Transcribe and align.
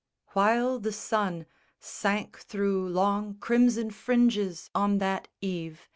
While 0.29 0.79
the 0.79 0.91
sun 0.91 1.45
Sank 1.79 2.39
thro' 2.39 2.81
long 2.87 3.35
crimson 3.35 3.91
fringes 3.91 4.71
on 4.73 4.97
that 4.97 5.27
eve. 5.41 5.87